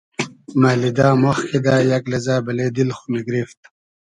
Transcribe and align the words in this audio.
مئلیدۂ 0.61 1.07
ماخ 1.21 1.39
کیدۂ 1.49 1.75
یئگ 1.89 2.05
لئزۂ 2.11 2.35
بئلې 2.45 2.67
دیل 2.75 2.89
خو 2.97 3.03
میگریفت 3.13 3.59